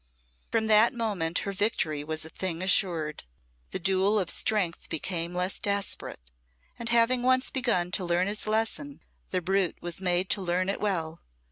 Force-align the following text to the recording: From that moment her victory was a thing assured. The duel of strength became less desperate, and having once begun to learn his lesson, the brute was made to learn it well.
From 0.49 0.65
that 0.65 0.95
moment 0.95 1.37
her 1.45 1.51
victory 1.51 2.03
was 2.03 2.25
a 2.25 2.29
thing 2.29 2.63
assured. 2.63 3.21
The 3.69 3.77
duel 3.77 4.17
of 4.19 4.31
strength 4.31 4.89
became 4.89 5.35
less 5.35 5.59
desperate, 5.59 6.31
and 6.79 6.89
having 6.89 7.21
once 7.21 7.51
begun 7.51 7.91
to 7.91 8.05
learn 8.05 8.25
his 8.25 8.47
lesson, 8.47 9.01
the 9.29 9.43
brute 9.43 9.77
was 9.79 10.01
made 10.01 10.27
to 10.31 10.41
learn 10.41 10.69
it 10.69 10.81
well. 10.81 11.21